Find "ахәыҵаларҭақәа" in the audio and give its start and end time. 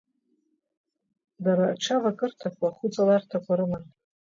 2.69-3.53